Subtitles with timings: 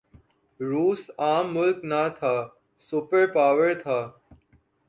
[0.59, 2.33] روس عام ملک نہ تھا،
[2.89, 3.99] سپر پاور تھا۔